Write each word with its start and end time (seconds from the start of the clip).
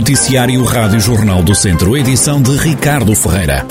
Noticiário 0.00 0.64
Rádio 0.64 0.98
Jornal 0.98 1.42
do 1.42 1.54
Centro, 1.54 1.94
edição 1.94 2.40
de 2.40 2.56
Ricardo 2.56 3.14
Ferreira. 3.14 3.66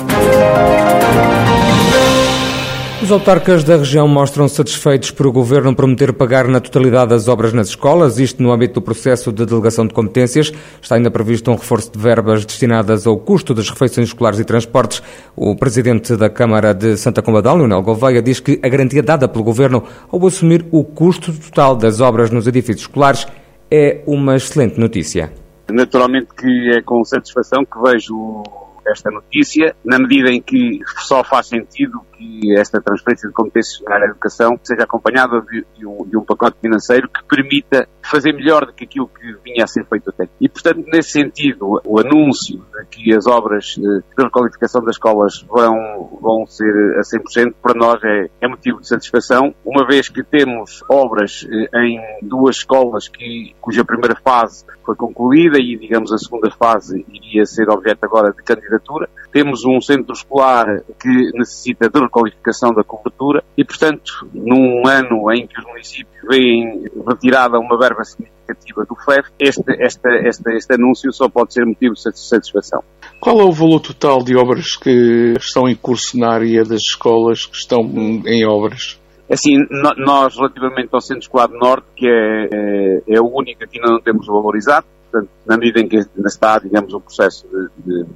Os 3.02 3.12
autarcas 3.12 3.63
da 3.63 3.78
região 3.78 4.07
mostram-se 4.07 4.54
satisfeitos 4.54 5.10
por 5.10 5.26
o 5.26 5.31
Governo 5.31 5.76
prometer 5.76 6.13
pagar 6.13 6.47
na 6.47 6.60
totalidade 6.60 7.15
as 7.15 7.28
obras 7.28 7.52
nas 7.52 7.70
escolas, 7.70 8.20
isto 8.20 8.44
no 8.44 8.52
âmbito 8.52 8.76
do 8.76 8.82
processo 8.84 9.32
de 9.32 9.43
delegação 9.43 9.88
de 9.88 9.93
competências. 9.96 10.54
Está 10.79 10.97
ainda 10.97 11.10
previsto 11.10 11.50
um 11.50 11.55
reforço 11.55 11.92
de 11.92 11.97
verbas 11.97 12.46
destinadas 12.46 13.07
ao 13.07 13.18
custo 13.18 13.55
das 13.55 13.68
refeições 13.68 14.09
escolares 14.09 14.39
e 14.39 14.46
transportes. 14.46 15.02
O 15.36 15.55
Presidente 15.55 16.16
da 16.16 16.30
Câmara 16.30 16.75
de 16.75 16.96
Santa 16.96 17.23
Combadão, 17.23 17.57
Leonel 17.57 17.82
Gouveia, 17.82 18.21
diz 18.21 18.39
que 18.39 18.59
a 18.61 18.70
garantia 18.70 19.02
dada 19.02 19.27
pelo 19.27 19.43
Governo 19.43 19.84
ao 20.11 20.27
assumir 20.27 20.64
o 20.70 20.84
custo 20.84 21.34
total 21.34 21.75
das 21.75 22.00
obras 22.00 22.30
nos 22.30 22.46
edifícios 22.46 22.82
escolares 22.82 23.25
é 23.71 24.04
uma 24.05 24.36
excelente 24.36 24.80
notícia. 24.80 25.49
Naturalmente 25.71 26.33
que 26.33 26.71
é 26.75 26.82
com 26.82 27.04
satisfação 27.04 27.64
que 27.64 27.79
vejo 27.82 28.43
esta 28.87 29.11
notícia, 29.11 29.75
na 29.83 30.00
medida 30.00 30.29
em 30.29 30.41
que 30.41 30.79
só 31.00 31.23
faz 31.23 31.47
sentido 31.47 32.02
que 32.19 32.53
esta 32.58 32.81
transferência 32.81 33.30
de 33.30 33.33
competências 33.33 33.81
na 33.81 33.95
área 33.95 34.08
da 34.08 34.11
educação 34.11 34.59
seja 34.61 34.83
acompanhada 34.83 35.41
de, 35.41 35.66
de, 35.77 35.86
um, 35.86 36.05
de, 36.05 36.17
um, 36.17 36.22
pacote 36.22 36.58
financeiro 36.61 37.08
que 37.08 37.23
permita 37.23 37.88
fazer 38.03 38.33
melhor 38.33 38.66
do 38.66 38.73
que 38.73 38.83
aquilo 38.83 39.08
que 39.08 39.33
vinha 39.44 39.64
a 39.64 39.67
ser 39.67 39.86
feito 39.86 40.09
até. 40.09 40.27
E, 40.41 40.50
portanto, 40.50 40.83
nesse 40.91 41.11
sentido, 41.11 41.81
o 41.86 42.00
anúncio 42.00 42.58
de 42.58 42.86
que 42.88 43.16
as 43.16 43.25
obras 43.25 43.75
de 43.77 44.03
requalificação 44.17 44.81
das 44.83 44.95
escolas 44.95 45.45
vão, 45.47 46.19
vão 46.22 46.45
ser 46.45 46.97
a 46.97 47.02
100%, 47.02 47.53
para 47.61 47.73
nós 47.73 48.03
é, 48.03 48.30
é 48.41 48.47
motivo 48.47 48.81
de 48.81 48.88
satisfação, 48.88 49.53
uma 49.63 49.88
vez 49.88 50.09
que 50.09 50.23
temos 50.23 50.83
obras 50.89 51.47
eh, 51.49 51.80
em 51.80 52.27
duas 52.27 52.58
escolas 52.58 53.08
que, 53.08 53.55
cuja 53.61 53.86
primeira 53.86 54.16
fase 54.16 54.66
foi 54.86 54.95
concluída 54.95 55.59
e, 55.59 55.77
digamos, 55.77 56.11
a 56.11 56.17
segunda 56.17 56.49
fase 56.52 57.05
iria 57.07 57.45
ser 57.45 57.69
objeto 57.69 58.03
agora 58.03 58.31
de 58.31 58.41
candidatura. 58.44 59.07
Temos 59.31 59.63
um 59.66 59.80
centro 59.80 60.13
escolar 60.13 60.66
que 60.99 61.31
necessita 61.33 61.89
de 61.89 61.99
requalificação 61.99 62.73
da 62.73 62.83
cobertura 62.83 63.44
e, 63.58 63.63
portanto, 63.63 64.27
num 64.33 64.88
ano 64.88 65.31
em 65.31 65.45
que 65.45 65.59
os 65.59 65.66
municípios 65.66 66.22
veem 66.27 66.85
retirada 67.08 67.59
uma 67.59 67.77
verba 67.77 68.03
significativa 68.03 68.85
do 68.85 68.95
FEF, 68.95 69.30
este, 69.39 69.72
este, 69.80 70.27
este, 70.27 70.55
este 70.55 70.73
anúncio 70.73 71.13
só 71.13 71.30
pode 71.30 71.53
ser 71.53 71.66
motivo 71.66 71.94
de 71.94 72.19
satisfação. 72.19 72.81
Qual 73.19 73.39
é 73.39 73.44
o 73.44 73.52
valor 73.52 73.80
total 73.81 74.23
de 74.23 74.35
obras 74.35 74.75
que 74.75 75.33
estão 75.38 75.67
em 75.67 75.75
curso 75.75 76.17
na 76.17 76.33
área 76.33 76.63
das 76.63 76.81
escolas 76.81 77.45
que 77.45 77.55
estão 77.55 77.81
em 78.25 78.45
obras? 78.47 79.00
Assim, 79.30 79.57
nós, 79.97 80.35
relativamente 80.35 80.89
ao 80.91 81.02
Centro 81.02 81.22
Escolar 81.22 81.47
do 81.47 81.57
Norte, 81.57 81.85
que 81.95 82.07
é, 82.07 82.50
é, 82.52 83.16
é, 83.16 83.22
o 83.22 83.27
único 83.27 83.59
que 83.67 83.77
ainda 83.77 83.91
não 83.91 84.02
temos 84.02 84.25
valorizado, 84.25 84.88
portanto, 85.11 85.30
na 85.45 85.55
medida 85.55 85.81
em 85.81 85.88
que 85.88 85.97
ainda 85.97 86.27
está, 86.27 86.57
digamos, 86.57 86.91
o 86.94 87.00
processo 87.00 87.47
de, 87.47 87.69
de, 87.85 88.09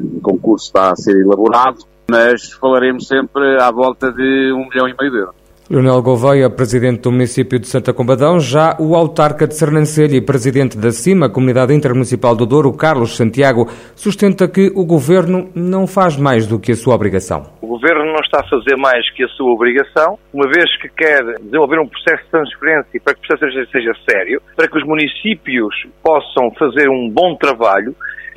de 0.00 0.20
concurso 0.20 0.66
está 0.66 0.90
a 0.90 0.96
ser 0.96 1.16
elaborado, 1.20 1.78
mas 2.10 2.52
falaremos 2.52 3.06
sempre 3.06 3.60
à 3.60 3.70
volta 3.70 4.12
de 4.12 4.52
um 4.52 4.68
milhão 4.68 4.88
e 4.88 4.94
meio 4.98 5.10
de 5.10 5.18
euros. 5.18 5.46
Leonel 5.68 6.00
Gouveia, 6.00 6.48
presidente 6.48 7.00
do 7.00 7.10
município 7.10 7.58
de 7.58 7.66
Santa 7.66 7.92
Combadão, 7.92 8.38
já 8.38 8.76
o 8.78 8.94
autarca 8.94 9.48
de 9.48 9.56
Sernancelho 9.56 10.14
e 10.14 10.20
presidente 10.20 10.78
da 10.78 10.92
CIMA, 10.92 11.28
Comunidade 11.28 11.74
Intermunicipal 11.74 12.36
do 12.36 12.46
Douro, 12.46 12.72
Carlos 12.72 13.16
Santiago, 13.16 13.66
sustenta 13.96 14.46
que 14.46 14.70
o 14.76 14.86
governo 14.86 15.50
não 15.56 15.84
faz 15.84 16.16
mais 16.16 16.46
do 16.46 16.60
que 16.60 16.70
a 16.70 16.76
sua 16.76 16.94
obrigação. 16.94 17.50
O 17.60 17.66
governo 17.66 18.04
não 18.04 18.20
está 18.20 18.42
a 18.42 18.48
fazer 18.48 18.76
mais 18.76 19.10
que 19.10 19.24
a 19.24 19.28
sua 19.30 19.52
obrigação, 19.52 20.16
uma 20.32 20.46
vez 20.46 20.70
que 20.80 20.88
quer 20.88 21.24
desenvolver 21.42 21.80
um 21.80 21.88
processo 21.88 22.22
de 22.22 22.30
transferência 22.30 23.00
para 23.02 23.14
que 23.14 23.20
o 23.24 23.26
processo 23.26 23.70
seja 23.72 23.92
sério, 24.08 24.40
para 24.54 24.68
que 24.68 24.78
os 24.78 24.86
municípios 24.86 25.74
possam 26.00 26.48
fazer 26.56 26.88
um 26.88 27.10
bom 27.10 27.34
trabalho 27.34 27.92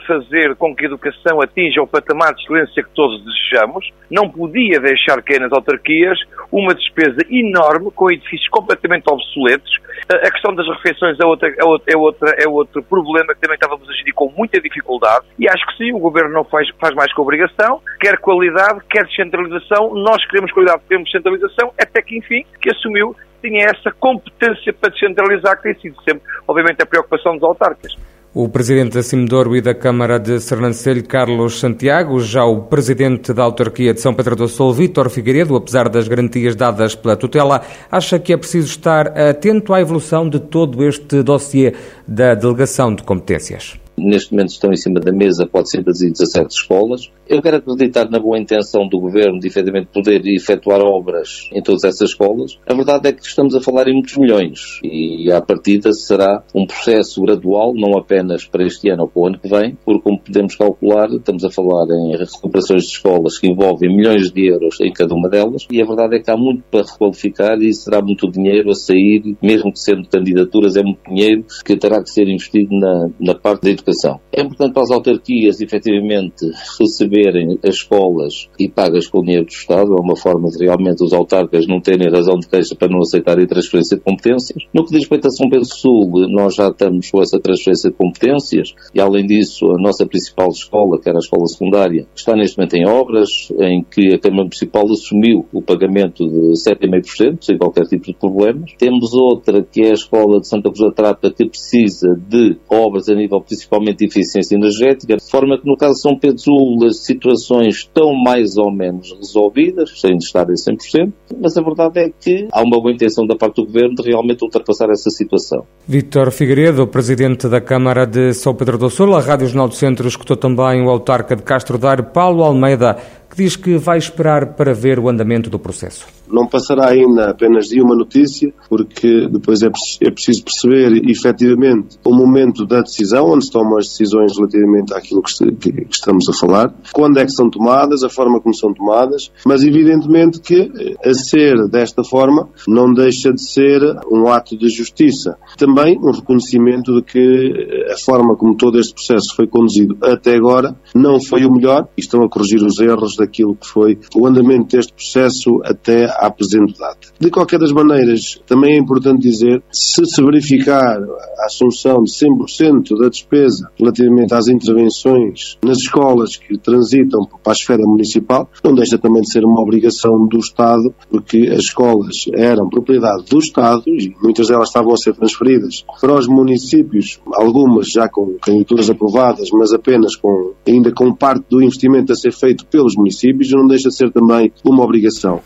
fazer 0.09 0.55
com 0.55 0.75
que 0.75 0.85
a 0.85 0.87
educação 0.87 1.39
atinja 1.39 1.83
o 1.83 1.87
patamar 1.87 2.33
de 2.33 2.41
excelência 2.41 2.81
que 2.81 2.89
todos 2.95 3.23
desejamos, 3.23 3.87
não 4.09 4.27
podia 4.27 4.79
deixar 4.79 5.21
cair 5.21 5.39
nas 5.39 5.51
autarquias 5.51 6.17
uma 6.51 6.73
despesa 6.73 7.19
enorme 7.29 7.91
com 7.91 8.09
edifícios 8.11 8.49
completamente 8.49 9.05
obsoletos. 9.07 9.69
A 10.09 10.31
questão 10.31 10.55
das 10.55 10.67
refeições 10.67 11.19
é, 11.19 11.25
outra, 11.25 11.49
é, 11.49 11.63
outra, 11.63 11.93
é, 11.93 11.97
outra, 11.97 12.35
é 12.39 12.47
outro 12.49 12.81
problema 12.81 13.35
que 13.35 13.41
também 13.41 13.53
estávamos 13.53 13.87
a 13.87 13.93
gerir 13.93 14.13
com 14.15 14.33
muita 14.35 14.59
dificuldade 14.59 15.25
e 15.37 15.47
acho 15.47 15.63
que 15.67 15.77
sim, 15.77 15.93
o 15.93 15.99
Governo 15.99 16.33
não 16.33 16.43
faz, 16.43 16.67
faz 16.79 16.95
mais 16.95 17.13
que 17.13 17.21
obrigação, 17.21 17.81
quer 17.99 18.17
qualidade, 18.17 18.79
quer 18.89 19.05
descentralização, 19.05 19.93
nós 19.93 20.25
queremos 20.25 20.51
qualidade, 20.51 20.81
queremos 20.87 21.11
descentralização, 21.11 21.71
até 21.79 22.01
que 22.01 22.17
enfim, 22.17 22.43
que 22.59 22.71
assumiu 22.71 23.15
tinha 23.41 23.65
essa 23.65 23.91
competência 23.91 24.73
para 24.73 24.89
descentralizar 24.89 25.57
que 25.57 25.63
tem 25.63 25.75
sido 25.79 25.95
sempre, 26.03 26.21
obviamente, 26.47 26.81
a 26.81 26.85
preocupação 26.85 27.35
dos 27.35 27.43
autarcas. 27.43 27.95
O 28.31 28.47
presidente 28.47 28.93
da 28.93 29.01
Cimedouro 29.01 29.55
e 29.55 29.61
da 29.61 29.73
Câmara 29.73 30.19
de 30.19 30.39
Sernancelho, 30.39 31.03
Carlos 31.03 31.59
Santiago, 31.59 32.19
já 32.21 32.45
o 32.45 32.61
presidente 32.61 33.33
da 33.33 33.41
autarquia 33.41 33.91
de 33.91 34.01
São 34.01 34.13
Pedro 34.13 34.35
do 34.35 34.47
Sul, 34.47 34.71
Vítor 34.71 35.09
Figueiredo, 35.09 35.55
apesar 35.55 35.89
das 35.89 36.07
garantias 36.07 36.55
dadas 36.55 36.93
pela 36.93 37.15
tutela, 37.15 37.63
acha 37.91 38.19
que 38.19 38.31
é 38.31 38.37
preciso 38.37 38.67
estar 38.67 39.07
atento 39.17 39.73
à 39.73 39.81
evolução 39.81 40.29
de 40.29 40.39
todo 40.39 40.83
este 40.83 41.23
dossiê 41.23 41.73
da 42.07 42.35
delegação 42.35 42.93
de 42.93 43.01
competências 43.01 43.79
neste 43.99 44.31
momento 44.31 44.49
estão 44.49 44.71
em 44.71 44.75
cima 44.75 44.99
da 44.99 45.11
mesa 45.11 45.47
417 45.47 46.53
escolas. 46.53 47.11
Eu 47.27 47.41
quero 47.41 47.57
acreditar 47.57 48.09
na 48.09 48.19
boa 48.19 48.39
intenção 48.39 48.87
do 48.87 48.99
Governo 48.99 49.39
de 49.39 49.47
efetivamente 49.47 49.89
poder 49.93 50.25
efetuar 50.25 50.81
obras 50.81 51.47
em 51.53 51.61
todas 51.61 51.83
essas 51.83 52.09
escolas. 52.09 52.57
A 52.67 52.73
verdade 52.73 53.09
é 53.09 53.11
que 53.11 53.23
estamos 53.23 53.53
a 53.55 53.61
falar 53.61 53.87
em 53.87 53.93
muitos 53.93 54.17
milhões 54.17 54.79
e 54.83 55.31
à 55.31 55.41
partida 55.41 55.91
será 55.93 56.43
um 56.55 56.65
processo 56.65 57.21
gradual, 57.21 57.73
não 57.75 57.97
apenas 57.97 58.45
para 58.45 58.65
este 58.65 58.89
ano 58.89 59.03
ou 59.03 59.07
para 59.09 59.21
o 59.21 59.27
ano 59.27 59.39
que 59.39 59.49
vem, 59.49 59.77
porque 59.85 60.01
como 60.01 60.19
podemos 60.19 60.55
calcular, 60.55 61.09
estamos 61.09 61.43
a 61.43 61.51
falar 61.51 61.85
em 61.91 62.17
recuperações 62.17 62.83
de 62.83 62.89
escolas 62.89 63.37
que 63.37 63.47
envolvem 63.47 63.95
milhões 63.95 64.31
de 64.31 64.47
euros 64.47 64.79
em 64.81 64.91
cada 64.91 65.13
uma 65.13 65.29
delas 65.29 65.67
e 65.71 65.81
a 65.81 65.85
verdade 65.85 66.15
é 66.15 66.19
que 66.19 66.31
há 66.31 66.37
muito 66.37 66.63
para 66.71 66.83
requalificar 66.83 67.61
e 67.61 67.73
será 67.73 68.01
muito 68.01 68.29
dinheiro 68.31 68.71
a 68.71 68.75
sair, 68.75 69.35
mesmo 69.41 69.71
que 69.71 69.79
sendo 69.79 70.07
candidaturas, 70.07 70.75
é 70.75 70.81
muito 70.81 71.01
dinheiro 71.07 71.45
que 71.63 71.77
terá 71.77 72.01
que 72.01 72.09
ser 72.09 72.27
investido 72.27 72.69
na, 72.71 73.09
na 73.19 73.35
parte 73.35 73.63
da 73.63 73.69
educação 73.69 73.88
educação. 73.89 74.19
É 74.31 74.41
importante 74.41 74.73
para 74.73 74.83
as 74.83 74.91
autarquias, 74.91 75.59
efetivamente, 75.59 76.45
receberem 76.79 77.59
as 77.63 77.75
escolas 77.75 78.49
e 78.57 78.69
pagas 78.69 79.07
com 79.07 79.21
dinheiro 79.21 79.45
do 79.45 79.51
Estado. 79.51 79.93
É 79.93 80.01
uma 80.01 80.15
forma 80.15 80.49
de 80.49 80.63
realmente 80.63 81.03
os 81.03 81.13
autarcas 81.13 81.67
não 81.67 81.81
terem 81.81 82.11
razão 82.11 82.37
de 82.39 82.47
queixa 82.47 82.75
para 82.75 82.87
não 82.87 82.99
aceitarem 82.99 83.45
transferência 83.47 83.97
de 83.97 84.03
competências. 84.03 84.63
No 84.73 84.85
que 84.85 84.91
diz 84.91 84.99
respeito 85.01 85.27
a 85.27 85.31
São 85.31 85.49
Pedro 85.49 85.65
Sul, 85.65 86.11
nós 86.29 86.55
já 86.55 86.67
estamos 86.67 87.09
com 87.09 87.21
essa 87.21 87.39
transferência 87.39 87.89
de 87.89 87.95
competências 87.95 88.73
e, 88.93 89.01
além 89.01 89.25
disso, 89.25 89.65
a 89.71 89.81
nossa 89.81 90.05
principal 90.05 90.49
escola, 90.49 90.99
que 91.01 91.09
era 91.09 91.17
a 91.17 91.19
escola 91.19 91.45
secundária, 91.47 92.07
está 92.15 92.35
neste 92.35 92.57
momento 92.57 92.75
em 92.75 92.87
obras, 92.87 93.51
em 93.59 93.83
que 93.83 94.13
a 94.13 94.19
Câmara 94.19 94.43
Municipal 94.43 94.85
assumiu 94.89 95.45
o 95.51 95.61
pagamento 95.61 96.27
de 96.27 96.53
7,5%, 96.53 97.37
sem 97.41 97.57
qualquer 97.57 97.85
tipo 97.85 98.05
de 98.05 98.13
problemas. 98.13 98.71
Temos 98.77 99.13
outra, 99.13 99.63
que 99.63 99.81
é 99.81 99.89
a 99.89 99.93
escola 99.93 100.39
de 100.39 100.47
Santa 100.47 100.69
Cruz 100.69 100.79
da 100.79 100.91
Trata, 100.91 101.31
que 101.31 101.47
precisa 101.47 102.15
de 102.27 102.57
obras 102.69 103.09
a 103.09 103.15
nível 103.15 103.41
principal 103.41 103.78
principalmente 103.79 103.99
de 103.99 104.05
eficiência 104.05 104.55
energética, 104.55 105.17
de 105.17 105.29
forma 105.29 105.57
que 105.59 105.65
no 105.65 105.77
caso 105.77 105.95
de 105.95 106.01
São 106.01 106.17
Pedro 106.17 106.39
Sul 106.39 106.85
as 106.85 107.05
situações 107.05 107.75
estão 107.75 108.13
mais 108.13 108.57
ou 108.57 108.71
menos 108.71 109.11
resolvidas, 109.13 109.99
sem 109.99 110.17
estar 110.17 110.45
em 110.49 110.53
100%, 110.53 111.13
mas 111.39 111.57
a 111.57 111.61
verdade 111.61 111.99
é 111.99 112.09
que 112.09 112.47
há 112.51 112.61
uma 112.61 112.79
boa 112.79 112.91
intenção 112.91 113.25
da 113.25 113.35
parte 113.35 113.55
do 113.55 113.65
Governo 113.65 113.95
de 113.95 114.09
realmente 114.09 114.43
ultrapassar 114.43 114.89
essa 114.89 115.09
situação. 115.09 115.63
Vítor 115.87 116.31
Figueiredo, 116.31 116.87
Presidente 116.87 117.47
da 117.47 117.61
Câmara 117.61 118.05
de 118.05 118.33
São 118.33 118.53
Pedro 118.53 118.77
do 118.77 118.89
Sul, 118.89 119.15
a 119.15 119.21
Rádio 119.21 119.47
Jornal 119.47 119.69
do 119.69 119.75
Centro 119.75 120.07
escutou 120.07 120.37
também 120.37 120.81
o 120.85 120.89
autarca 120.89 121.35
de 121.35 121.43
Castro 121.43 121.77
Daire, 121.77 122.03
Paulo 122.13 122.43
Almeida, 122.43 122.97
diz 123.39 123.55
que 123.55 123.77
vai 123.77 123.97
esperar 123.97 124.53
para 124.55 124.73
ver 124.73 124.99
o 124.99 125.07
andamento 125.07 125.49
do 125.49 125.57
processo. 125.57 126.05
Não 126.27 126.45
passará 126.45 126.89
ainda 126.89 127.29
apenas 127.29 127.67
de 127.67 127.81
uma 127.81 127.95
notícia, 127.95 128.53
porque 128.69 129.27
depois 129.31 129.63
é, 129.63 129.69
é 130.01 130.11
preciso 130.11 130.43
perceber 130.43 131.09
efetivamente 131.09 131.97
o 132.05 132.13
momento 132.13 132.65
da 132.65 132.81
decisão, 132.81 133.31
onde 133.31 133.45
se 133.45 133.51
tomam 133.51 133.77
as 133.77 133.87
decisões 133.87 134.37
relativamente 134.37 134.93
àquilo 134.93 135.21
que, 135.21 135.87
estamos 135.89 136.27
a 136.29 136.33
falar, 136.33 136.73
quando 136.93 137.17
é 137.19 137.25
que 137.25 137.31
são 137.31 137.49
tomadas, 137.49 138.03
a 138.03 138.09
forma 138.09 138.39
como 138.41 138.53
são 138.53 138.73
tomadas, 138.73 139.31
mas 139.45 139.63
evidentemente 139.63 140.39
que 140.39 140.69
a 141.03 141.13
ser 141.13 141.67
desta 141.69 142.03
forma 142.03 142.49
não 142.67 142.93
deixa 142.93 143.31
de 143.33 143.41
ser 143.41 143.81
um 144.11 144.27
ato 144.27 144.57
de 144.57 144.69
justiça. 144.69 145.37
Também 145.57 145.97
um 145.97 146.11
reconhecimento 146.11 146.93
de 146.95 147.01
que 147.01 147.87
a 147.91 147.97
forma 147.97 148.35
como 148.35 148.55
todo 148.55 148.79
este 148.79 148.93
processo 148.93 149.35
foi 149.35 149.47
conduzido 149.47 149.97
até 150.03 150.35
agora 150.35 150.75
não 150.93 151.19
foi 151.19 151.45
o 151.45 151.51
melhor 151.51 151.87
e 151.97 152.01
estão 152.01 152.23
a 152.23 152.29
corrigir 152.29 152.61
os 152.63 152.79
erros 152.79 153.15
daquilo 153.29 153.55
que 153.55 153.67
foi 153.67 153.99
o 154.15 154.25
andamento 154.25 154.75
deste 154.75 154.91
processo 154.91 155.61
até 155.63 156.05
à 156.05 156.29
presente 156.31 156.77
data. 156.77 157.07
De 157.19 157.29
qualquer 157.29 157.59
das 157.59 157.71
maneiras, 157.71 158.41
também 158.47 158.73
é 158.73 158.77
importante 158.77 159.21
dizer, 159.21 159.61
se 159.71 160.05
se 160.05 160.23
verificar 160.23 160.97
a 160.99 161.45
assunção 161.45 162.03
de 162.03 162.11
100% 162.11 162.97
da 162.99 163.09
despesa 163.09 163.69
relativamente 163.77 164.33
às 164.33 164.47
intervenções 164.47 165.57
nas 165.63 165.77
escolas 165.77 166.35
que 166.35 166.57
transitam 166.57 167.25
para 167.43 167.53
a 167.53 167.55
esfera 167.55 167.83
municipal, 167.83 168.49
não 168.63 168.73
deixa 168.73 168.97
também 168.97 169.21
de 169.21 169.31
ser 169.31 169.45
uma 169.45 169.61
obrigação 169.61 170.27
do 170.27 170.39
Estado, 170.39 170.93
porque 171.09 171.49
as 171.51 171.59
escolas 171.59 172.25
eram 172.33 172.69
propriedade 172.69 173.25
do 173.29 173.39
Estado 173.39 173.83
e 173.87 174.13
muitas 174.21 174.47
delas 174.47 174.69
estavam 174.69 174.93
a 174.93 174.97
ser 174.97 175.13
transferidas 175.13 175.85
para 176.01 176.13
os 176.13 176.27
municípios, 176.27 177.19
algumas 177.33 177.87
já 177.89 178.09
com 178.09 178.35
candidaturas 178.41 178.89
aprovadas, 178.89 179.49
mas 179.51 179.73
apenas 179.73 180.15
com, 180.15 180.53
ainda 180.67 180.91
com 180.91 181.13
parte 181.13 181.45
do 181.49 181.61
investimento 181.61 182.11
a 182.11 182.15
ser 182.15 182.31
feito 182.31 182.65
pelos 182.65 182.95
municípios, 182.95 183.08
não 183.57 183.67
deixa 183.67 183.89
de 183.89 183.95
ser 183.95 184.11
também 184.11 184.51
uma 184.63 184.83
obrigação. 184.83 185.41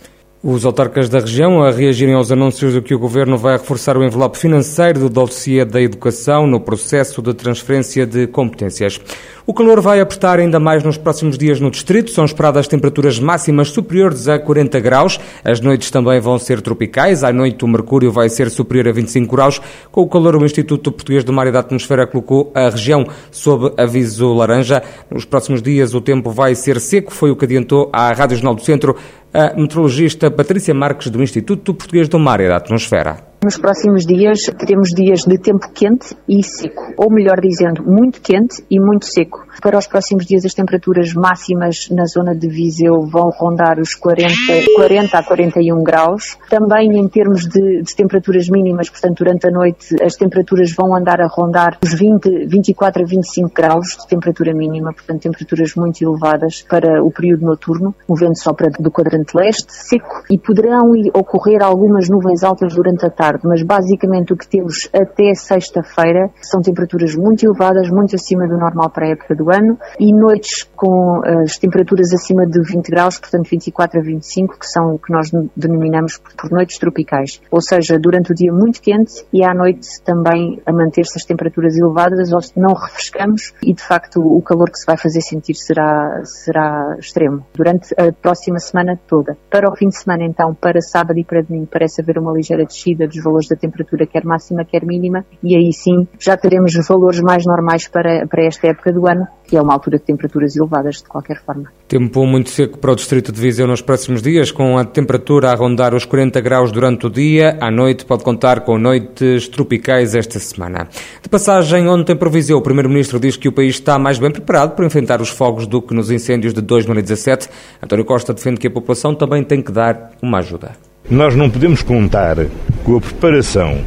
Os 0.46 0.66
autarcas 0.66 1.08
da 1.08 1.22
região 1.22 1.64
a 1.64 1.72
reagirem 1.72 2.16
aos 2.16 2.30
anúncios 2.30 2.74
de 2.74 2.82
que 2.82 2.94
o 2.94 3.00
Governo 3.00 3.38
vai 3.38 3.54
reforçar 3.54 3.96
o 3.96 4.04
envelope 4.04 4.38
financeiro 4.38 5.00
do 5.00 5.10
dossiê 5.10 5.64
da 5.64 5.82
educação 5.82 6.46
no 6.46 6.60
processo 6.60 7.22
de 7.22 7.34
transferência 7.34 8.06
de 8.06 8.28
competências. 8.28 9.00
O 9.48 9.54
calor 9.54 9.80
vai 9.80 10.02
apertar 10.02 10.40
ainda 10.40 10.60
mais 10.60 10.84
nos 10.84 10.98
próximos 10.98 11.38
dias 11.38 11.62
no 11.62 11.72
distrito. 11.72 12.12
São 12.12 12.26
esperadas 12.26 12.68
temperaturas 12.68 13.20
máximas 13.20 13.70
superiores 13.70 14.28
a 14.28 14.38
40 14.38 14.82
graus. 14.82 15.18
As 15.46 15.62
noites 15.62 15.90
também 15.90 16.20
vão 16.20 16.38
ser 16.38 16.62
tropicais. 16.62 17.24
À 17.24 17.32
noite 17.32 17.64
o 17.64 17.68
mercúrio 17.68 18.12
vai 18.12 18.28
ser 18.28 18.50
superior 18.50 18.90
a 18.90 18.92
25 18.92 19.34
graus. 19.34 19.62
Com 19.94 20.02
o 20.02 20.10
calor, 20.10 20.36
o 20.36 20.44
Instituto 20.44 20.92
Português 20.92 21.24
do 21.24 21.32
Mar 21.32 21.48
e 21.48 21.54
da 21.54 21.60
Atmosfera 21.60 22.06
colocou 22.06 22.52
a 22.54 22.70
região 22.70 23.08
sob 23.32 23.74
aviso 23.78 24.34
laranja. 24.34 24.84
Nos 25.10 25.24
próximos 25.24 25.62
dias 25.62 25.94
o 25.94 26.02
tempo 26.02 26.32
vai 26.32 26.54
ser 26.54 26.82
seco, 26.82 27.14
foi 27.14 27.32
o 27.32 27.36
que 27.38 27.46
adiantou 27.46 27.90
à 27.94 28.12
Rádio 28.12 28.36
Jornal 28.36 28.56
do 28.56 28.62
Centro 28.62 28.98
a 29.34 29.54
meteorologista 29.60 30.30
Patrícia 30.30 30.74
Marques 30.74 31.10
do 31.10 31.22
Instituto 31.22 31.74
Português 31.74 32.08
do 32.08 32.20
Mar 32.20 32.40
e 32.40 32.48
da 32.48 32.58
Atmosfera. 32.58 33.33
Nos 33.44 33.58
próximos 33.58 34.06
dias 34.06 34.40
teremos 34.58 34.92
dias 34.92 35.26
de 35.26 35.38
tempo 35.38 35.70
quente 35.74 36.16
e 36.30 36.42
seco, 36.42 36.94
ou 36.96 37.12
melhor 37.12 37.42
dizendo, 37.42 37.84
muito 37.84 38.22
quente 38.22 38.64
e 38.72 38.80
muito 38.80 39.06
seco. 39.06 39.46
Para 39.62 39.78
os 39.78 39.86
próximos 39.86 40.26
dias 40.26 40.46
as 40.46 40.54
temperaturas 40.54 41.14
máximas 41.14 41.90
na 41.90 42.06
zona 42.06 42.34
de 42.34 42.48
Viseu 42.48 43.02
vão 43.02 43.30
rondar 43.32 43.80
os 43.80 43.96
40, 43.96 44.34
40 44.78 45.18
a 45.18 45.24
41 45.24 45.84
graus. 45.84 46.38
Também 46.50 46.98
em 46.98 47.08
termos 47.10 47.42
de, 47.42 47.82
de, 47.82 47.94
temperaturas 47.94 48.48
mínimas, 48.48 48.90
portanto 48.90 49.18
durante 49.18 49.46
a 49.46 49.52
noite 49.52 49.94
as 50.02 50.16
temperaturas 50.16 50.72
vão 50.72 50.96
andar 50.96 51.20
a 51.20 51.28
rondar 51.28 51.78
os 51.84 51.94
20, 51.94 52.48
24 52.48 53.04
a 53.04 53.06
25 53.06 53.52
graus 53.54 53.98
de 54.00 54.08
temperatura 54.08 54.54
mínima, 54.54 54.94
portanto 54.94 55.22
temperaturas 55.22 55.76
muito 55.76 56.02
elevadas 56.02 56.62
para 56.62 57.04
o 57.04 57.12
período 57.12 57.46
noturno. 57.46 57.94
O 58.08 58.16
vento 58.16 58.40
sopra 58.40 58.70
do 58.80 58.90
quadrante 58.90 59.36
leste, 59.36 59.68
seco, 59.68 60.24
e 60.30 60.38
poderão 60.38 60.94
ocorrer 61.14 61.62
algumas 61.62 62.08
nuvens 62.08 62.42
altas 62.42 62.74
durante 62.74 63.06
a 63.06 63.10
tarde 63.10 63.33
tarde, 63.34 63.48
mas 63.48 63.64
basicamente 63.64 64.34
o 64.34 64.38
que 64.38 64.48
temos 64.48 64.90
até 64.94 65.34
sexta-feira 65.34 66.30
são 66.42 66.62
temperaturas 66.62 67.16
muito 67.16 67.46
elevadas, 67.46 67.90
muito 67.90 68.16
acima 68.16 68.48
do 68.48 68.58
normal 68.58 68.90
para 68.90 69.08
a 69.08 69.10
época 69.10 69.36
do 69.36 69.52
ano 69.52 69.78
e 70.00 70.14
noites 70.14 70.70
com 70.76 71.22
as 71.26 71.58
temperaturas 71.58 72.14
acima 72.14 72.46
de 72.46 72.62
20 72.62 72.90
graus, 72.90 73.20
portanto 73.20 73.50
24 73.50 74.00
a 74.00 74.04
25, 74.04 74.60
que 74.60 74.68
são 74.68 74.96
o 74.96 75.00
que 75.00 75.12
nós 75.12 75.32
denominamos 75.56 76.18
por 76.18 76.52
noites 76.52 76.78
tropicais. 76.78 77.42
Ou 77.52 77.62
seja, 77.62 77.98
durante 78.00 78.32
o 78.32 78.36
dia 78.36 78.52
muito 78.52 78.82
quente 78.82 79.26
e 79.34 79.44
à 79.44 79.54
noite 79.54 79.88
também 80.04 80.62
a 80.66 80.72
manter-se 80.72 81.18
as 81.18 81.26
temperaturas 81.26 81.78
elevadas, 81.78 82.32
ou 82.32 82.40
não 82.56 82.74
refrescamos 82.74 83.54
e 83.64 83.74
de 83.74 83.82
facto 83.82 84.20
o 84.20 84.42
calor 84.42 84.70
que 84.70 84.78
se 84.78 84.86
vai 84.86 84.98
fazer 84.98 85.22
sentir 85.22 85.56
será, 85.56 86.22
será 86.24 86.96
extremo 87.00 87.46
durante 87.54 87.94
a 87.98 88.12
próxima 88.12 88.60
semana 88.60 89.00
toda. 89.08 89.38
Para 89.50 89.72
o 89.72 89.76
fim 89.76 89.90
de 89.90 89.98
semana 89.98 90.24
então, 90.24 90.54
para 90.54 90.82
sábado 90.82 91.18
e 91.18 91.24
para 91.24 91.42
domingo, 91.42 91.68
parece 91.72 92.02
haver 92.02 92.18
uma 92.18 92.34
ligeira 92.34 92.66
descida 92.66 93.08
dos 93.08 93.23
valores 93.24 93.48
da 93.48 93.56
temperatura, 93.56 94.06
quer 94.06 94.24
máxima, 94.24 94.66
quer 94.66 94.86
mínima, 94.86 95.26
e 95.42 95.56
aí 95.56 95.72
sim 95.74 96.08
já 96.20 96.38
teremos 96.38 96.74
valores 96.88 97.20
mais 97.22 97.46
normais 97.46 97.88
para, 97.88 98.28
para 98.28 98.46
esta 98.46 98.68
época 98.68 98.92
do 98.92 99.08
ano, 99.08 99.28
que 99.48 99.58
é 99.58 99.62
uma 99.62 99.74
altura 99.74 99.98
de 99.98 100.04
temperaturas 100.04 100.56
elevadas 100.56 100.98
de 100.98 101.06
qualquer 101.06 101.42
forma. 101.44 101.72
Tempo 101.88 102.26
muito 102.26 102.50
seco 102.50 102.78
para 102.78 102.92
o 102.92 102.96
distrito 102.96 103.32
de 103.32 103.40
Viseu 103.40 103.68
nos 103.68 103.82
próximos 103.82 104.22
dias, 104.22 104.52
com 104.52 104.78
a 104.78 104.86
temperatura 104.86 105.52
a 105.52 105.56
rondar 105.56 105.94
os 105.94 106.06
40 106.06 106.42
graus 106.42 106.72
durante 106.72 107.08
o 107.08 107.10
dia. 107.10 107.58
À 107.62 107.70
noite 107.70 108.06
pode 108.06 108.24
contar 108.24 108.62
com 108.62 108.78
noites 108.78 109.48
tropicais 109.48 110.16
esta 110.16 110.40
semana. 110.40 110.88
De 111.22 111.30
passagem, 111.30 111.88
ontem 111.88 112.16
para 112.16 112.30
Viseu, 112.30 112.58
o 112.58 112.62
Primeiro-Ministro 112.62 113.20
diz 113.20 113.38
que 113.38 113.48
o 113.48 113.52
país 113.52 113.76
está 113.76 114.00
mais 114.00 114.20
bem 114.20 114.32
preparado 114.32 114.76
para 114.76 114.86
enfrentar 114.86 115.22
os 115.22 115.30
fogos 115.30 115.68
do 115.68 115.82
que 115.82 115.94
nos 115.94 116.12
incêndios 116.12 116.54
de 116.54 116.62
2017. 116.62 117.50
António 117.82 118.06
Costa 118.06 118.34
defende 118.34 118.60
que 118.60 118.68
a 118.68 118.72
população 118.72 119.14
também 119.16 119.44
tem 119.44 119.62
que 119.62 119.72
dar 119.72 120.12
uma 120.22 120.40
ajuda. 120.40 120.93
Nós 121.10 121.36
não 121.36 121.50
podemos 121.50 121.82
contar 121.82 122.38
com 122.86 122.96
a 122.96 123.02
preparação 123.02 123.82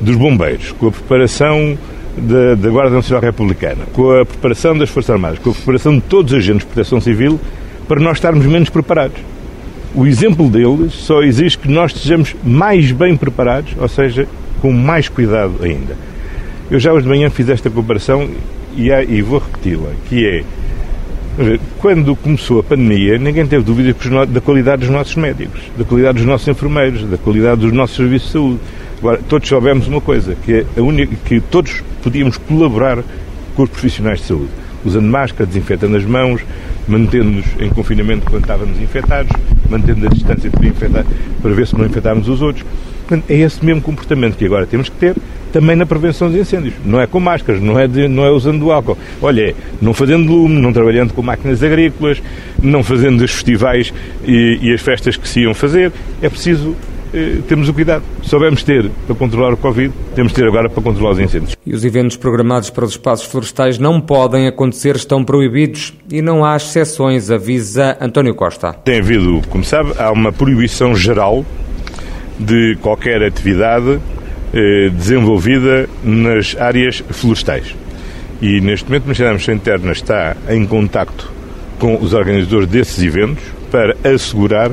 dos 0.00 0.14
bombeiros, 0.14 0.70
com 0.70 0.86
a 0.86 0.92
preparação 0.92 1.76
da, 2.16 2.54
da, 2.54 2.70
Guarda 2.70 2.94
Nacional 2.94 3.22
Republicana, 3.22 3.84
com 3.92 4.12
a 4.12 4.24
preparação 4.24 4.78
das 4.78 4.88
Forças 4.88 5.10
Armadas, 5.10 5.40
com 5.40 5.50
a 5.50 5.52
preparação 5.52 5.96
de 5.96 6.02
todos 6.02 6.32
os 6.32 6.38
agentes 6.38 6.60
de 6.60 6.66
proteção 6.66 7.00
civil, 7.00 7.40
para 7.88 8.00
nós 8.00 8.18
estarmos 8.18 8.46
menos 8.46 8.70
preparados. 8.70 9.20
O 9.96 10.06
exemplo 10.06 10.48
deles 10.48 10.92
só 10.94 11.22
exige 11.22 11.58
que 11.58 11.68
nós 11.68 11.92
estejamos 11.92 12.36
mais 12.44 12.92
bem 12.92 13.16
preparados, 13.16 13.74
ou 13.76 13.88
seja, 13.88 14.28
com 14.62 14.72
mais 14.72 15.08
cuidado 15.08 15.56
ainda. 15.60 15.96
Eu 16.70 16.78
já 16.78 16.92
hoje 16.92 17.02
de 17.02 17.08
manhã 17.08 17.30
fiz 17.30 17.48
esta 17.48 17.68
comparação 17.68 18.30
e, 18.76 18.90
e 18.90 19.22
vou 19.22 19.40
repeti-la, 19.40 19.90
que 20.08 20.24
é 20.24 20.44
quando 21.78 22.14
começou 22.14 22.60
a 22.60 22.62
pandemia, 22.62 23.18
ninguém 23.18 23.46
teve 23.46 23.64
dúvidas 23.64 23.96
da 24.28 24.40
qualidade 24.40 24.82
dos 24.82 24.90
nossos 24.90 25.16
médicos, 25.16 25.60
da 25.76 25.84
qualidade 25.84 26.18
dos 26.18 26.26
nossos 26.26 26.46
enfermeiros, 26.46 27.04
da 27.04 27.18
qualidade 27.18 27.60
dos 27.60 27.72
nossos 27.72 27.96
serviços 27.96 28.28
de 28.28 28.32
saúde. 28.32 28.60
Agora, 28.98 29.20
todos 29.28 29.48
soubemos 29.48 29.88
uma 29.88 30.00
coisa, 30.00 30.36
que 30.44 30.52
é 30.52 30.66
a 30.76 30.82
única, 30.82 31.14
que 31.24 31.40
todos 31.40 31.82
podíamos 32.02 32.36
colaborar 32.36 33.02
com 33.56 33.62
os 33.64 33.70
profissionais 33.70 34.20
de 34.20 34.26
saúde, 34.26 34.50
usando 34.84 35.06
máscara, 35.06 35.46
desinfetando 35.46 35.96
as 35.96 36.04
mãos, 36.04 36.40
mantendo-nos 36.86 37.44
em 37.58 37.68
confinamento 37.68 38.26
quando 38.30 38.42
estávamos 38.42 38.80
infectados, 38.80 39.32
mantendo 39.68 40.06
a 40.06 40.10
distância 40.10 40.50
para, 40.50 40.66
infectar, 40.66 41.04
para 41.42 41.52
ver 41.52 41.66
se 41.66 41.76
não 41.76 41.84
infectávamos 41.84 42.28
os 42.28 42.42
outros. 42.42 42.64
Portanto, 43.06 43.24
é 43.28 43.38
esse 43.38 43.64
mesmo 43.64 43.82
comportamento 43.82 44.36
que 44.36 44.44
agora 44.44 44.66
temos 44.66 44.88
que 44.88 44.96
ter 44.96 45.16
também 45.54 45.76
na 45.76 45.86
prevenção 45.86 46.28
dos 46.28 46.36
incêndios. 46.36 46.74
Não 46.84 47.00
é 47.00 47.06
com 47.06 47.20
máscaras, 47.20 47.62
não 47.62 47.78
é, 47.78 47.86
de, 47.86 48.08
não 48.08 48.24
é 48.24 48.30
usando 48.32 48.72
álcool. 48.72 48.98
Olha, 49.22 49.50
é 49.50 49.54
não 49.80 49.94
fazendo 49.94 50.28
lume, 50.28 50.60
não 50.60 50.72
trabalhando 50.72 51.14
com 51.14 51.22
máquinas 51.22 51.62
agrícolas, 51.62 52.20
não 52.60 52.82
fazendo 52.82 53.22
os 53.22 53.30
festivais 53.30 53.94
e, 54.26 54.58
e 54.60 54.74
as 54.74 54.82
festas 54.82 55.16
que 55.16 55.28
se 55.28 55.42
iam 55.42 55.54
fazer. 55.54 55.92
É 56.20 56.28
preciso 56.28 56.74
eh, 57.14 57.36
temos 57.46 57.68
o 57.68 57.72
cuidado. 57.72 58.02
Soubemos 58.24 58.64
ter 58.64 58.90
para 59.06 59.14
controlar 59.14 59.52
o 59.52 59.56
Covid, 59.56 59.94
temos 60.16 60.32
de 60.32 60.40
ter 60.40 60.48
agora 60.48 60.68
para 60.68 60.82
controlar 60.82 61.12
os 61.12 61.20
incêndios. 61.20 61.56
E 61.64 61.72
os 61.72 61.84
eventos 61.84 62.16
programados 62.16 62.68
para 62.68 62.84
os 62.84 62.90
espaços 62.90 63.24
florestais 63.24 63.78
não 63.78 64.00
podem 64.00 64.48
acontecer, 64.48 64.96
estão 64.96 65.22
proibidos 65.22 65.94
e 66.10 66.20
não 66.20 66.44
há 66.44 66.56
exceções, 66.56 67.30
avisa 67.30 67.96
António 68.00 68.34
Costa. 68.34 68.72
Tem 68.72 68.98
havido, 68.98 69.40
como 69.48 69.62
sabe, 69.62 69.92
há 69.98 70.10
uma 70.10 70.32
proibição 70.32 70.96
geral 70.96 71.46
de 72.40 72.76
qualquer 72.82 73.22
atividade 73.22 74.00
eh, 74.54 74.88
desenvolvida 74.90 75.88
nas 76.04 76.56
áreas 76.56 77.02
florestais. 77.10 77.74
E 78.40 78.60
neste 78.60 78.86
momento 78.86 79.02
o 79.02 79.06
Ministério 79.06 79.32
da 79.32 79.34
Administração 79.34 79.54
Interna 79.54 79.92
está 79.92 80.36
em 80.48 80.64
contacto 80.64 81.32
com 81.78 81.96
os 81.96 82.12
organizadores 82.12 82.68
desses 82.68 83.02
eventos 83.02 83.42
para 83.70 83.96
assegurar 84.04 84.70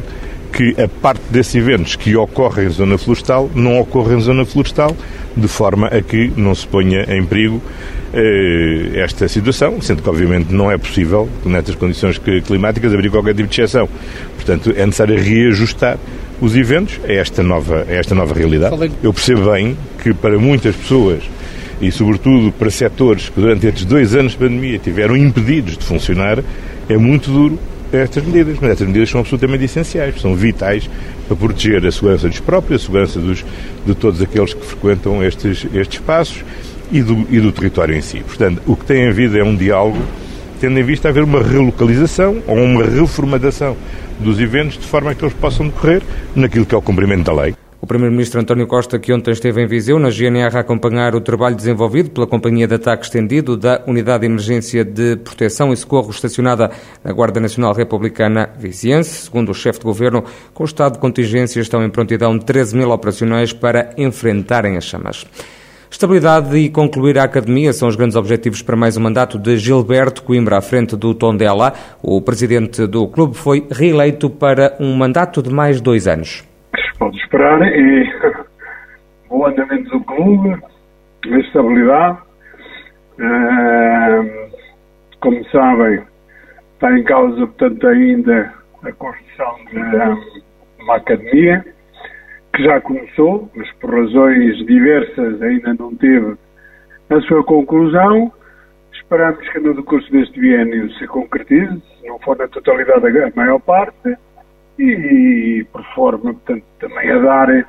que 0.53 0.75
a 0.79 0.87
parte 0.87 1.23
desses 1.31 1.55
eventos 1.55 1.95
que 1.95 2.15
ocorrem 2.15 2.67
em 2.67 2.69
zona 2.69 2.95
florestal 2.97 3.49
não 3.55 3.79
ocorre 3.79 4.15
em 4.15 4.21
zona 4.21 4.45
florestal, 4.45 4.95
de 5.35 5.47
forma 5.47 5.87
a 5.87 6.01
que 6.01 6.31
não 6.35 6.53
se 6.53 6.67
ponha 6.67 7.03
em 7.09 7.25
perigo 7.25 7.59
eh, 8.13 8.91
esta 8.95 9.27
situação, 9.27 9.81
sendo 9.81 10.03
que 10.03 10.09
obviamente 10.09 10.53
não 10.53 10.69
é 10.69 10.77
possível, 10.77 11.27
nestas 11.43 11.73
condições 11.73 12.21
climáticas, 12.45 12.93
abrir 12.93 13.09
qualquer 13.09 13.33
tipo 13.33 13.49
de 13.49 13.61
exceção. 13.61 13.89
Portanto, 14.35 14.73
é 14.75 14.85
necessário 14.85 15.17
reajustar 15.17 15.97
os 16.41 16.55
eventos 16.55 16.99
a 17.07 17.13
esta 17.13 17.43
nova, 17.43 17.85
a 17.87 17.93
esta 17.93 18.15
nova 18.15 18.33
realidade. 18.33 18.91
Eu 19.01 19.13
percebo 19.13 19.51
bem 19.51 19.77
que 20.01 20.13
para 20.13 20.37
muitas 20.39 20.75
pessoas 20.75 21.23
e 21.79 21.91
sobretudo 21.91 22.51
para 22.51 22.69
setores 22.69 23.29
que 23.29 23.39
durante 23.39 23.67
estes 23.67 23.85
dois 23.85 24.15
anos 24.15 24.33
de 24.33 24.39
pandemia 24.39 24.77
tiveram 24.77 25.15
impedidos 25.15 25.77
de 25.77 25.85
funcionar, 25.85 26.43
é 26.89 26.97
muito 26.97 27.31
duro 27.31 27.59
estas 27.93 28.23
medidas. 28.23 28.57
Mas 28.59 28.71
estas 28.71 28.87
medidas 28.87 29.09
são 29.09 29.21
absolutamente 29.21 29.65
essenciais, 29.65 30.19
são 30.19 30.35
vitais 30.35 30.89
para 31.27 31.37
proteger 31.37 31.85
a 31.85 31.91
segurança 31.91 32.27
dos 32.27 32.39
próprios, 32.39 32.81
a 32.81 32.85
segurança 32.85 33.19
dos, 33.19 33.45
de 33.85 33.95
todos 33.95 34.21
aqueles 34.21 34.53
que 34.53 34.65
frequentam 34.65 35.23
estes, 35.23 35.65
estes 35.73 35.99
espaços 35.99 36.43
e 36.91 37.01
do, 37.01 37.25
e 37.29 37.39
do 37.39 37.51
território 37.51 37.95
em 37.95 38.01
si. 38.01 38.19
Portanto, 38.19 38.61
o 38.65 38.75
que 38.75 38.85
tem 38.85 39.07
havido 39.07 39.37
é 39.37 39.43
um 39.43 39.55
diálogo 39.55 39.99
tendo 40.61 40.79
em 40.79 40.83
vista 40.83 41.09
haver 41.09 41.23
uma 41.23 41.41
relocalização 41.41 42.43
ou 42.47 42.55
uma 42.55 42.83
reformatação 42.83 43.75
dos 44.19 44.39
eventos 44.39 44.77
de 44.77 44.85
forma 44.85 45.09
a 45.09 45.15
que 45.15 45.25
eles 45.25 45.33
possam 45.33 45.67
decorrer 45.67 46.03
naquilo 46.35 46.67
que 46.67 46.75
é 46.75 46.77
o 46.77 46.81
cumprimento 46.83 47.25
da 47.25 47.33
lei. 47.33 47.55
O 47.81 47.87
Primeiro-Ministro 47.87 48.39
António 48.39 48.67
Costa, 48.67 48.99
que 48.99 49.11
ontem 49.11 49.31
esteve 49.31 49.59
em 49.59 49.65
Viseu, 49.65 49.97
na 49.97 50.11
GNR, 50.11 50.55
a 50.55 50.59
acompanhar 50.59 51.15
o 51.15 51.19
trabalho 51.19 51.55
desenvolvido 51.55 52.11
pela 52.11 52.27
Companhia 52.27 52.67
de 52.67 52.75
Ataque 52.75 53.05
Estendido 53.05 53.57
da 53.57 53.81
Unidade 53.87 54.19
de 54.19 54.27
Emergência 54.27 54.85
de 54.85 55.15
Proteção 55.15 55.73
e 55.73 55.75
Socorro 55.75 56.11
estacionada 56.11 56.69
na 57.03 57.11
Guarda 57.11 57.39
Nacional 57.39 57.73
Republicana 57.73 58.51
Viziense. 58.59 59.23
Segundo 59.23 59.49
o 59.49 59.55
chefe 59.55 59.79
de 59.79 59.85
governo, 59.85 60.23
com 60.53 60.61
o 60.61 60.67
estado 60.67 60.93
de 60.93 60.99
contingência 60.99 61.59
estão 61.59 61.83
em 61.83 61.89
prontidão 61.89 62.37
13 62.37 62.77
mil 62.77 62.91
operacionais 62.91 63.51
para 63.51 63.95
enfrentarem 63.97 64.77
as 64.77 64.83
chamas. 64.83 65.25
Estabilidade 65.91 66.57
e 66.57 66.69
concluir 66.69 67.19
a 67.19 67.23
academia 67.25 67.73
são 67.73 67.89
os 67.89 67.97
grandes 67.97 68.15
objetivos 68.15 68.61
para 68.61 68.77
mais 68.77 68.95
um 68.95 69.01
mandato 69.01 69.37
de 69.37 69.57
Gilberto 69.57 70.23
Coimbra 70.23 70.57
à 70.57 70.61
frente 70.61 70.95
do 70.95 71.13
Tondela. 71.13 71.73
O 72.01 72.21
presidente 72.21 72.87
do 72.87 73.09
clube 73.09 73.35
foi 73.35 73.67
reeleito 73.69 74.29
para 74.29 74.77
um 74.79 74.95
mandato 74.95 75.43
de 75.43 75.53
mais 75.53 75.81
dois 75.81 76.07
anos. 76.07 76.47
Pode 76.97 77.17
esperar 77.17 77.61
é 77.67 78.05
o 79.29 79.45
andamento 79.45 79.89
do 79.89 80.03
clube, 80.05 80.57
estabilidade. 81.25 82.19
Como 85.19 85.43
sabem, 85.51 86.01
está 86.73 86.97
em 86.97 87.03
causa, 87.03 87.35
portanto, 87.35 87.85
ainda 87.85 88.53
a 88.81 88.91
construção 88.93 89.55
de 89.69 90.83
uma 90.83 90.95
academia 90.95 91.65
que 92.61 92.63
já 92.63 92.79
começou, 92.79 93.49
mas 93.55 93.71
por 93.73 93.91
razões 93.91 94.57
diversas 94.65 95.41
ainda 95.41 95.73
não 95.73 95.95
teve 95.95 96.35
a 97.09 97.19
sua 97.21 97.43
conclusão. 97.43 98.31
Esperamos 98.93 99.47
que 99.49 99.59
no 99.59 99.73
decurso 99.73 100.11
deste 100.11 100.39
biênio 100.39 100.91
se 100.93 101.07
concretize, 101.07 101.81
se 101.99 102.07
não 102.07 102.19
for 102.19 102.37
na 102.37 102.47
totalidade 102.47 103.07
a 103.07 103.31
maior 103.35 103.59
parte, 103.59 104.15
e 104.77 105.65
por 105.73 105.83
forma, 105.95 106.33
portanto, 106.33 106.63
também 106.79 107.09
a 107.09 107.17
dar 107.17 107.65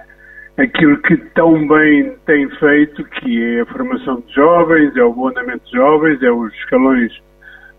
aquilo 0.58 0.98
que 0.98 1.16
tão 1.34 1.66
bem 1.66 2.14
tem 2.26 2.48
feito, 2.50 3.02
que 3.04 3.56
é 3.56 3.60
a 3.62 3.66
formação 3.66 4.20
de 4.26 4.34
jovens, 4.34 4.94
é 4.96 5.02
o 5.02 5.12
bom 5.12 5.28
andamento 5.28 5.64
de 5.64 5.72
jovens, 5.72 6.22
é 6.22 6.30
os 6.30 6.52
escalões 6.54 7.12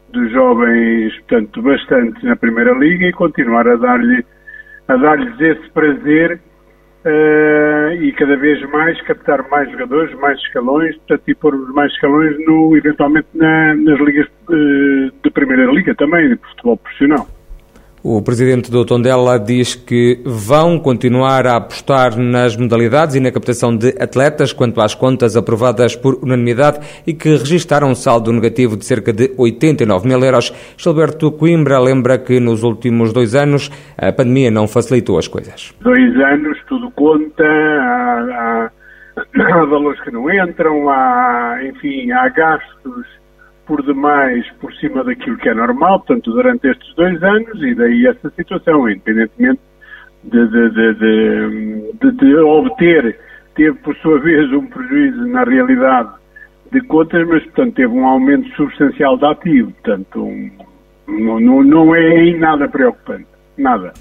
dos 0.10 0.32
jovens, 0.32 1.14
portanto, 1.20 1.62
bastante 1.62 2.26
na 2.26 2.36
Primeira 2.36 2.74
Liga 2.74 3.06
e 3.06 3.14
continuar 3.14 3.68
a 3.68 3.76
dar-lhe 3.76 4.26
a 4.88 4.98
dar-lhes 4.98 5.40
esse 5.40 5.70
prazer 5.70 6.42
uh, 7.06 7.94
e 8.02 8.12
cada 8.14 8.36
vez 8.38 8.62
mais 8.70 9.00
captar 9.02 9.48
mais 9.50 9.70
jogadores, 9.72 10.14
mais 10.20 10.40
escalões, 10.40 10.96
portanto, 10.98 11.24
e 11.28 11.36
pôr 11.36 11.56
mais 11.74 11.92
escalões 11.92 12.36
no, 12.46 12.76
eventualmente 12.78 13.28
na, 13.34 13.76
nas 13.76 14.00
ligas 14.00 14.28
uh, 14.50 15.12
de 15.24 15.30
Primeira 15.32 15.72
Liga 15.72 15.94
também, 15.96 16.30
de 16.30 16.36
futebol 16.36 16.78
profissional. 16.78 17.28
O 18.06 18.22
presidente 18.22 18.70
do 18.70 18.84
Tondela 18.84 19.40
diz 19.40 19.76
que 19.76 20.22
vão 20.26 20.78
continuar 20.78 21.48
a 21.48 21.56
apostar 21.56 22.18
nas 22.18 22.54
modalidades 22.58 23.16
e 23.16 23.22
na 23.22 23.32
captação 23.32 23.74
de 23.74 23.96
atletas 23.98 24.52
quanto 24.52 24.82
às 24.82 24.94
contas 24.94 25.38
aprovadas 25.38 25.96
por 25.96 26.16
unanimidade 26.22 26.82
e 27.08 27.14
que 27.14 27.30
registaram 27.30 27.88
um 27.90 27.96
saldo 27.96 28.34
negativo 28.34 28.76
de 28.76 28.84
cerca 28.84 29.14
de 29.14 29.34
89 29.38 30.06
mil 30.06 30.22
euros. 30.22 30.52
Gilberto 30.76 31.32
Coimbra 31.32 31.80
lembra 31.80 32.18
que 32.18 32.42
nos 32.42 32.62
últimos 32.62 33.14
dois 33.14 33.36
anos 33.36 33.72
a 33.98 34.12
pandemia 34.12 34.52
não 34.52 34.68
facilitou 34.68 35.18
as 35.18 35.30
coisas. 35.30 35.74
Dois 35.80 36.14
anos, 36.18 36.58
tudo 36.68 36.92
conta, 36.92 37.46
há, 37.46 38.70
há, 39.16 39.60
há 39.62 39.66
valores 39.66 40.02
que 40.02 40.12
não 40.12 40.30
entram, 40.30 40.90
há, 40.90 41.58
enfim, 41.64 42.12
há 42.12 42.28
gastos 42.28 43.23
por 43.66 43.84
demais 43.84 44.50
por 44.60 44.74
cima 44.76 45.04
daquilo 45.04 45.38
que 45.38 45.50
é 45.50 45.54
normal, 45.54 46.00
portanto, 46.00 46.32
durante 46.32 46.68
estes 46.68 46.94
dois 46.96 47.22
anos, 47.24 47.62
e 47.62 47.74
daí 47.76 48.08
essa 48.08 48.30
situação, 48.32 48.90
independentemente 48.90 49.62
de, 50.24 50.48
de, 50.48 50.94
de, 51.94 52.12
de, 52.12 52.36
obter, 52.38 53.20
teve 53.56 53.78
por 53.80 53.96
sua 53.98 54.20
vez 54.20 54.52
um 54.54 54.66
prejuízo 54.68 55.28
na 55.28 55.44
realidade 55.44 56.10
de 56.72 56.82
contas, 56.82 57.28
mas, 57.28 57.44
portanto, 57.44 57.76
teve 57.76 57.94
um 57.94 58.06
aumento 58.06 58.50
substancial 58.56 59.18
de 59.18 59.26
ativo, 59.26 59.72
portanto, 59.72 60.24
um, 60.24 60.52
não, 61.08 61.40
não, 61.40 61.64
não 61.64 61.96
é 61.96 62.34
nada 62.38 62.68
preocupante, 62.68 63.28
nada. 63.58 63.94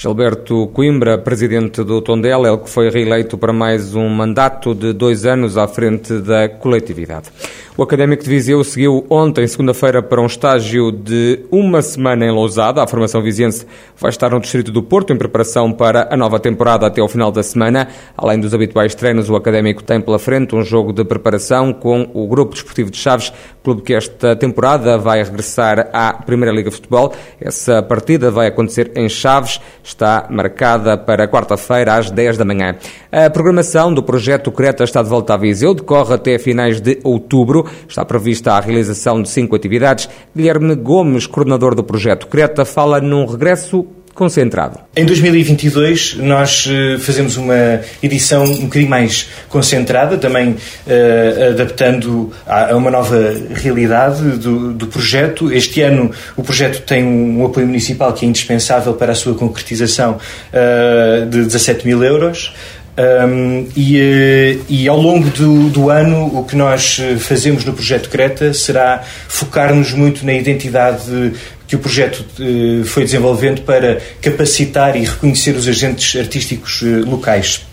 Gilberto 0.00 0.68
Coimbra, 0.68 1.18
presidente 1.18 1.82
do 1.82 2.00
Tondela, 2.00 2.46
ele 2.46 2.58
que 2.58 2.70
foi 2.70 2.88
reeleito 2.88 3.36
para 3.36 3.52
mais 3.52 3.96
um 3.96 4.08
mandato 4.08 4.72
de 4.72 4.92
dois 4.92 5.26
anos 5.26 5.58
à 5.58 5.66
frente 5.66 6.20
da 6.20 6.48
coletividade. 6.48 7.28
O 7.76 7.82
Académico 7.84 8.24
de 8.24 8.28
Viseu 8.28 8.62
seguiu 8.64 9.06
ontem, 9.08 9.46
segunda-feira, 9.46 10.02
para 10.02 10.20
um 10.20 10.26
estágio 10.26 10.90
de 10.90 11.44
uma 11.48 11.80
semana 11.80 12.26
em 12.26 12.30
Lousada. 12.30 12.82
A 12.82 12.86
formação 12.88 13.22
viziense 13.22 13.64
vai 13.96 14.10
estar 14.10 14.30
no 14.30 14.40
Distrito 14.40 14.72
do 14.72 14.82
Porto 14.82 15.12
em 15.12 15.16
preparação 15.16 15.72
para 15.72 16.08
a 16.12 16.16
nova 16.16 16.40
temporada 16.40 16.86
até 16.88 17.00
ao 17.00 17.08
final 17.08 17.30
da 17.30 17.40
semana. 17.40 17.86
Além 18.16 18.40
dos 18.40 18.52
habituais 18.52 18.96
treinos, 18.96 19.30
o 19.30 19.36
Académico 19.36 19.82
tem 19.84 20.00
pela 20.00 20.18
frente 20.18 20.56
um 20.56 20.64
jogo 20.64 20.92
de 20.92 21.04
preparação 21.04 21.72
com 21.72 22.10
o 22.14 22.26
Grupo 22.26 22.54
Desportivo 22.54 22.90
de 22.90 22.98
Chaves, 22.98 23.32
clube 23.68 23.82
que 23.82 23.92
esta 23.92 24.34
temporada 24.34 24.96
vai 24.96 25.22
regressar 25.22 25.90
à 25.92 26.14
Primeira 26.14 26.54
Liga 26.54 26.70
de 26.70 26.76
Futebol. 26.76 27.12
Essa 27.38 27.82
partida 27.82 28.30
vai 28.30 28.46
acontecer 28.46 28.90
em 28.96 29.10
Chaves, 29.10 29.60
está 29.84 30.26
marcada 30.30 30.96
para 30.96 31.28
quarta-feira 31.28 31.96
às 31.96 32.10
10 32.10 32.38
da 32.38 32.46
manhã. 32.46 32.76
A 33.12 33.28
programação 33.28 33.92
do 33.92 34.02
projeto 34.02 34.50
Creta 34.50 34.84
está 34.84 35.02
de 35.02 35.10
volta 35.10 35.34
a 35.34 35.36
Viseu, 35.36 35.74
decorre 35.74 36.14
até 36.14 36.38
finais 36.38 36.80
de 36.80 36.98
outubro. 37.04 37.66
Está 37.86 38.06
prevista 38.06 38.52
a 38.52 38.60
realização 38.60 39.20
de 39.20 39.28
cinco 39.28 39.54
atividades. 39.54 40.08
Guilherme 40.34 40.74
Gomes, 40.74 41.26
coordenador 41.26 41.74
do 41.74 41.84
projeto 41.84 42.26
Creta, 42.26 42.64
fala 42.64 43.02
num 43.02 43.26
regresso 43.26 43.86
concentrado. 44.18 44.80
Em 44.96 45.06
2022 45.06 46.16
nós 46.16 46.66
uh, 46.66 46.98
fazemos 46.98 47.36
uma 47.36 47.80
edição 48.02 48.42
um 48.42 48.64
bocadinho 48.64 48.90
mais 48.90 49.28
concentrada, 49.48 50.18
também 50.18 50.50
uh, 50.50 51.50
adaptando 51.52 52.32
a, 52.44 52.72
a, 52.72 52.76
uma 52.76 52.90
nova 52.90 53.32
realidade 53.54 54.20
do, 54.38 54.72
do, 54.72 54.88
projeto. 54.88 55.52
Este 55.52 55.82
ano 55.82 56.10
o 56.36 56.42
projeto 56.42 56.82
tem 56.82 57.04
um, 57.04 57.42
um, 57.42 57.46
apoio 57.46 57.66
municipal 57.66 58.12
que 58.12 58.26
é 58.26 58.28
indispensável 58.28 58.92
para 58.94 59.12
a 59.12 59.14
sua 59.14 59.36
concretização 59.36 60.18
uh, 60.18 61.26
de 61.26 61.44
17 61.44 61.86
mil 61.86 62.02
euros. 62.02 62.52
Um, 62.98 63.68
e, 63.76 63.96
eh, 63.96 64.58
e, 64.68 64.88
ao 64.88 65.00
longo 65.00 65.30
do, 65.30 65.70
do, 65.70 65.88
ano, 65.88 66.36
o 66.36 66.42
que 66.42 66.56
nós 66.56 66.98
eh, 67.00 67.16
fazemos 67.16 67.64
no 67.64 67.72
projeto 67.72 68.08
Creta 68.08 68.52
será 68.52 69.04
focar-nos 69.28 69.92
muito 69.92 70.26
na 70.26 70.32
identidade 70.32 71.32
que 71.68 71.76
o 71.76 71.78
projeto 71.78 72.24
uh, 72.40 72.84
foi 72.84 73.04
desenvolvendo 73.04 73.60
para 73.60 74.00
capacitar 74.22 74.96
e 74.96 75.04
reconhecer 75.04 75.50
os 75.50 75.68
agentes 75.68 76.18
artísticos 76.18 76.80
uh, 76.80 77.08
locais. 77.08 77.64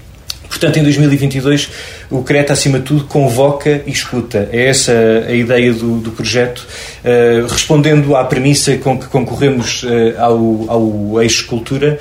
Portanto, 0.47 0.77
em 0.77 0.83
2022, 0.83 1.69
o 2.11 2.21
Creta, 2.21 2.53
acima 2.53 2.77
de 2.77 2.85
tudo, 2.85 3.05
convoca 3.05 3.81
e 3.87 3.91
escuta. 3.91 4.49
É 4.51 4.67
essa 4.67 4.91
a 5.27 5.33
ideia 5.33 5.73
do, 5.73 6.01
do 6.01 6.11
projeto, 6.11 6.67
uh, 7.03 7.47
respondendo 7.47 8.15
à 8.15 8.25
premissa 8.25 8.75
com 8.77 8.99
que 8.99 9.07
concorremos 9.07 9.85
ao, 10.17 10.65
ao 10.67 11.21
eixo 11.23 11.47
cultura, 11.47 11.97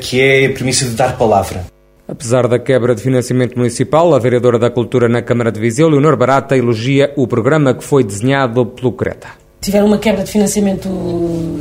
que 0.00 0.20
é 0.20 0.46
a 0.46 0.50
premissa 0.50 0.84
de 0.84 0.90
dar 0.90 1.16
palavra. 1.16 1.77
Apesar 2.10 2.48
da 2.48 2.58
quebra 2.58 2.94
de 2.94 3.02
financiamento 3.02 3.54
municipal, 3.54 4.14
a 4.14 4.18
vereadora 4.18 4.58
da 4.58 4.70
Cultura 4.70 5.10
na 5.10 5.20
Câmara 5.20 5.52
de 5.52 5.60
Viseu, 5.60 5.90
Leonor 5.90 6.16
Barata, 6.16 6.56
elogia 6.56 7.12
o 7.16 7.26
programa 7.26 7.74
que 7.74 7.84
foi 7.84 8.02
desenhado 8.02 8.64
pelo 8.64 8.92
Creta. 8.92 9.28
Tiveram 9.60 9.88
uma 9.88 9.98
quebra 9.98 10.24
de 10.24 10.30
financiamento 10.30 10.88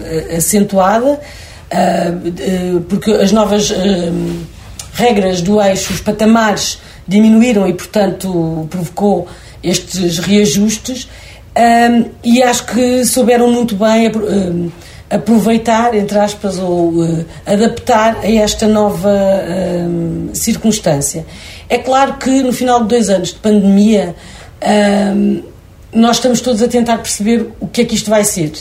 eh, 0.05 0.37
acentuada, 0.37 1.19
eh, 1.69 2.13
porque 2.87 3.11
as 3.11 3.33
novas 3.33 3.71
eh, 3.71 4.09
regras 4.93 5.41
do 5.41 5.61
eixo, 5.61 5.91
os 5.91 5.99
patamares 5.99 6.79
diminuíram 7.05 7.67
e, 7.67 7.73
portanto, 7.73 8.67
provocou 8.69 9.27
estes 9.61 10.19
reajustes. 10.19 11.09
E 12.23 12.41
acho 12.41 12.67
que 12.67 13.03
souberam 13.03 13.51
muito 13.51 13.75
bem 13.75 14.11
aproveitar, 15.09 15.95
entre 15.95 16.17
aspas, 16.19 16.59
ou 16.59 16.89
uh, 16.89 17.25
adaptar 17.45 18.17
a 18.17 18.29
esta 18.29 18.67
nova 18.67 19.09
uh, 19.09 20.35
circunstância. 20.35 21.25
É 21.69 21.77
claro 21.77 22.15
que 22.17 22.43
no 22.43 22.51
final 22.51 22.81
de 22.81 22.89
dois 22.89 23.09
anos 23.09 23.29
de 23.29 23.35
pandemia, 23.35 24.15
uh, 24.61 25.43
nós 25.93 26.17
estamos 26.17 26.41
todos 26.41 26.61
a 26.61 26.67
tentar 26.67 26.97
perceber 26.97 27.49
o 27.59 27.67
que 27.67 27.81
é 27.81 27.85
que 27.85 27.95
isto 27.95 28.09
vai 28.09 28.23
ser. 28.23 28.51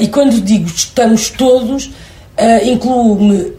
e 0.00 0.08
quando 0.08 0.40
digo 0.40 0.66
estamos 0.66 1.28
todos, 1.30 1.90
incluo-me 2.64 3.52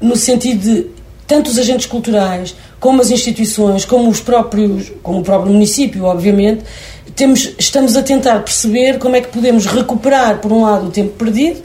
no 0.00 0.16
sentido 0.16 0.60
de 0.60 0.86
tanto 1.26 1.50
os 1.50 1.58
agentes 1.58 1.86
culturais, 1.86 2.54
como 2.78 3.02
as 3.02 3.10
instituições, 3.10 3.84
como 3.84 4.08
os 4.08 4.20
próprios, 4.20 4.90
como 5.02 5.20
o 5.20 5.22
próprio 5.22 5.52
município, 5.52 6.04
obviamente, 6.04 6.64
temos, 7.16 7.54
estamos 7.58 7.96
a 7.96 8.02
tentar 8.02 8.40
perceber 8.40 8.98
como 8.98 9.16
é 9.16 9.20
que 9.20 9.28
podemos 9.28 9.66
recuperar, 9.66 10.38
por 10.38 10.52
um 10.52 10.62
lado, 10.62 10.88
o 10.88 10.90
tempo 10.90 11.10
perdido, 11.16 11.62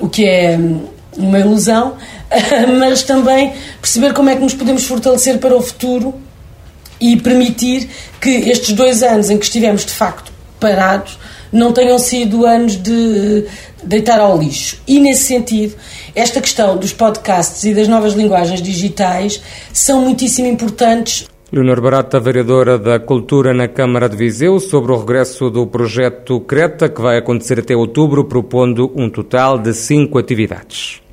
o 0.00 0.08
que 0.08 0.24
é 0.24 0.56
hum, 0.56 0.86
uma 1.16 1.38
ilusão, 1.38 1.96
mas 2.78 3.02
também 3.02 3.52
perceber 3.80 4.12
como 4.12 4.28
é 4.28 4.36
que 4.36 4.42
nos 4.42 4.54
podemos 4.54 4.84
fortalecer 4.84 5.38
para 5.38 5.54
o 5.54 5.60
futuro 5.60 6.14
e 7.00 7.16
permitir 7.16 7.88
que 8.20 8.30
estes 8.30 8.72
dois 8.72 9.02
anos 9.02 9.30
em 9.30 9.38
que 9.38 9.44
estivemos 9.44 9.84
de 9.84 9.92
facto 9.92 10.32
parados 10.58 11.18
não 11.52 11.72
tenham 11.72 11.98
sido 11.98 12.44
anos 12.44 12.76
de 12.76 13.46
deitar 13.82 14.18
ao 14.18 14.36
lixo. 14.38 14.80
E 14.86 14.98
nesse 14.98 15.24
sentido, 15.24 15.74
esta 16.14 16.40
questão 16.40 16.76
dos 16.76 16.92
podcasts 16.92 17.64
e 17.64 17.74
das 17.74 17.88
novas 17.88 18.14
linguagens 18.14 18.60
digitais 18.60 19.40
são 19.72 20.02
muitíssimo 20.02 20.48
importantes. 20.48 21.26
Leonor 21.52 21.80
Barata, 21.80 22.18
vereadora 22.18 22.76
da 22.76 22.98
Cultura 22.98 23.54
na 23.54 23.68
Câmara 23.68 24.08
de 24.08 24.16
Viseu, 24.16 24.58
sobre 24.58 24.90
o 24.90 24.98
regresso 24.98 25.48
do 25.48 25.64
projeto 25.64 26.40
Creta, 26.40 26.88
que 26.88 27.00
vai 27.00 27.18
acontecer 27.18 27.60
até 27.60 27.76
outubro, 27.76 28.24
propondo 28.24 28.90
um 28.96 29.08
total 29.08 29.56
de 29.56 29.72
cinco 29.72 30.18
atividades. 30.18 31.05